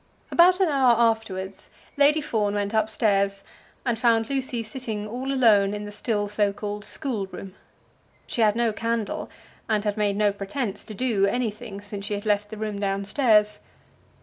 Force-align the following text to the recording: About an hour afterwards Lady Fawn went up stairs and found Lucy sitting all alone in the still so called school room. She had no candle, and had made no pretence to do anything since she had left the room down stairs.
About 0.31 0.59
an 0.59 0.67
hour 0.67 0.95
afterwards 0.97 1.69
Lady 1.95 2.21
Fawn 2.21 2.55
went 2.55 2.73
up 2.73 2.89
stairs 2.89 3.43
and 3.85 3.99
found 3.99 4.31
Lucy 4.31 4.63
sitting 4.63 5.07
all 5.07 5.31
alone 5.31 5.75
in 5.75 5.85
the 5.85 5.91
still 5.91 6.27
so 6.27 6.51
called 6.51 6.83
school 6.83 7.27
room. 7.27 7.53
She 8.25 8.41
had 8.41 8.55
no 8.55 8.73
candle, 8.73 9.29
and 9.69 9.85
had 9.85 9.97
made 9.97 10.15
no 10.17 10.33
pretence 10.33 10.83
to 10.85 10.95
do 10.95 11.27
anything 11.27 11.81
since 11.81 12.03
she 12.03 12.15
had 12.15 12.25
left 12.25 12.49
the 12.49 12.57
room 12.57 12.79
down 12.79 13.05
stairs. 13.05 13.59